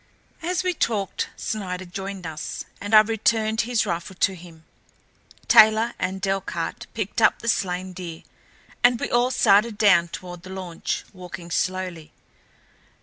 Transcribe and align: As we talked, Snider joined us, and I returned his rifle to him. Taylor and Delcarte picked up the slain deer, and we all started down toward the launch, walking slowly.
As 0.41 0.63
we 0.63 0.73
talked, 0.73 1.29
Snider 1.37 1.85
joined 1.85 2.25
us, 2.25 2.65
and 2.81 2.95
I 2.95 3.01
returned 3.01 3.61
his 3.61 3.85
rifle 3.85 4.15
to 4.15 4.33
him. 4.33 4.63
Taylor 5.47 5.93
and 5.99 6.19
Delcarte 6.19 6.87
picked 6.95 7.21
up 7.21 7.37
the 7.37 7.47
slain 7.47 7.93
deer, 7.93 8.23
and 8.83 8.99
we 8.99 9.11
all 9.11 9.29
started 9.29 9.77
down 9.77 10.07
toward 10.07 10.41
the 10.41 10.49
launch, 10.49 11.05
walking 11.13 11.51
slowly. 11.51 12.11